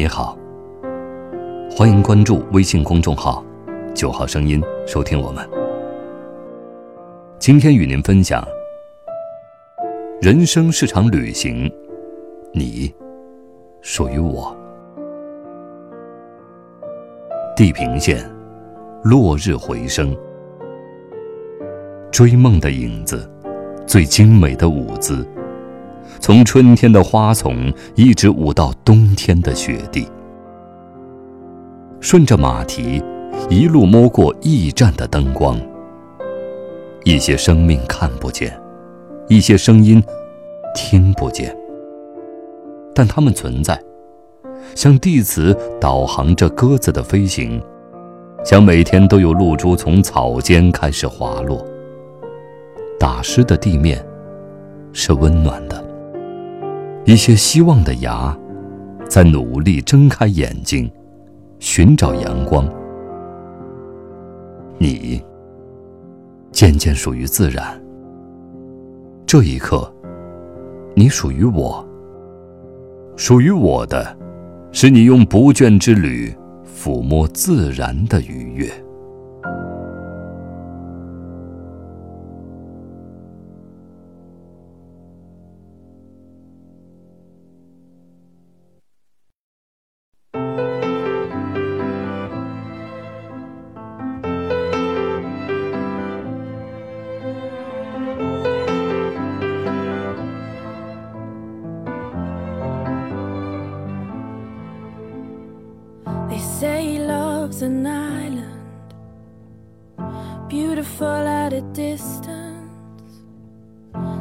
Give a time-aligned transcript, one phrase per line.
[0.00, 0.34] 你好，
[1.70, 3.44] 欢迎关注微信公众号
[3.94, 5.46] “九号声音”，收听我们。
[7.38, 8.42] 今天与您分享：
[10.22, 11.70] 人生是场旅行，
[12.54, 12.90] 你
[13.82, 14.56] 属于我。
[17.54, 18.24] 地平线，
[19.04, 20.16] 落日回声，
[22.10, 23.30] 追梦的影子，
[23.86, 25.28] 最精美的舞姿。
[26.20, 30.06] 从春天的花丛一直舞到冬天的雪地，
[31.98, 33.02] 顺着马蹄，
[33.48, 35.58] 一路摸过驿站的灯光。
[37.04, 38.54] 一些生命看不见，
[39.28, 40.02] 一些声音
[40.74, 41.56] 听不见，
[42.94, 43.82] 但它们存在，
[44.74, 47.58] 像地磁导航着鸽子的飞行，
[48.44, 51.66] 像每天都有露珠从草间开始滑落。
[52.98, 54.04] 打湿的地面
[54.92, 55.89] 是温暖的。
[57.10, 58.38] 一些希望的芽，
[59.08, 60.88] 在努力睁开眼睛，
[61.58, 62.72] 寻找阳光。
[64.78, 65.20] 你
[66.52, 67.66] 渐渐属于自然。
[69.26, 69.92] 这一刻，
[70.94, 71.84] 你属于我。
[73.16, 74.16] 属于我的，
[74.70, 76.32] 是你用不倦之旅
[76.64, 78.70] 抚摸自然的愉悦。
[107.62, 108.94] An island,
[110.48, 112.70] beautiful at a distance.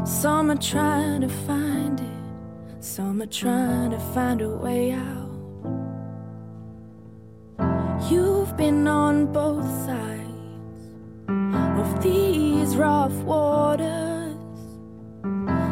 [0.04, 5.30] Some are trying to find it, some are trying to find a way out.
[8.10, 10.84] You've been on both sides
[11.28, 14.36] of these rough waters.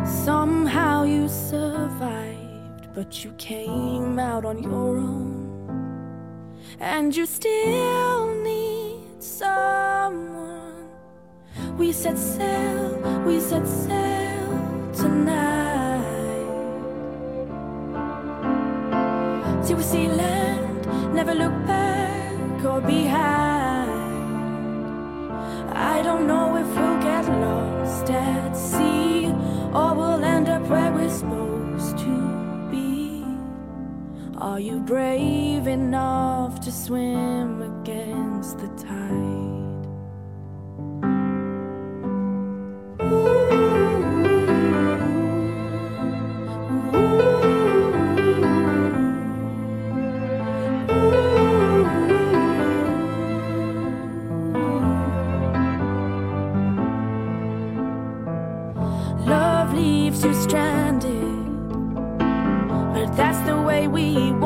[0.06, 5.47] Somehow you survived, but you came out on your own.
[6.80, 10.90] And you still need someone.
[11.78, 16.04] We set sail, we set sail tonight.
[19.66, 23.92] Till we see land, never look back or behind.
[25.74, 27.57] I don't know if we'll get lost
[34.40, 39.88] Are you brave enough to swim against the tide?
[59.26, 61.10] Love leaves you stranded,
[62.94, 64.37] but that's the way we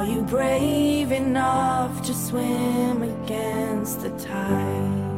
[0.00, 5.09] Are you brave enough to swim against the tide?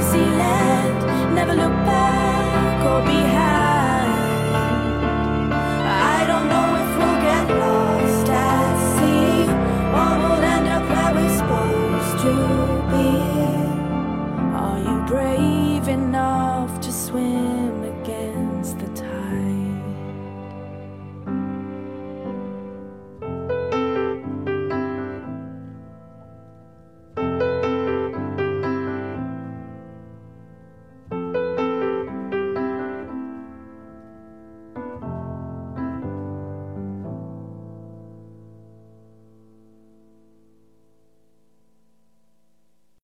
[0.00, 1.34] see land.
[1.34, 3.67] Never look back or behind.